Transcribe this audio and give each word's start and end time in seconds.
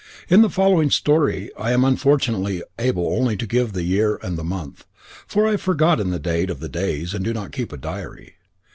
In 0.29 0.41
the 0.41 0.49
following 0.49 0.89
story 0.89 1.51
I 1.55 1.73
am 1.73 1.85
unfortunately 1.85 2.63
able 2.79 3.03
to 3.05 3.45
give 3.45 3.67
only 3.67 3.71
the 3.71 3.83
year 3.87 4.15
and 4.23 4.35
the 4.35 4.43
month, 4.43 4.83
for 5.27 5.47
I 5.47 5.51
have 5.51 5.61
forgotten 5.61 6.09
the 6.09 6.17
date 6.17 6.49
of 6.49 6.59
the 6.59 6.69
day, 6.69 7.01
and 7.01 7.13
I 7.17 7.17
do 7.19 7.33
not 7.35 7.51
keep 7.51 7.71
a 7.71 7.77
diary. 7.77 8.37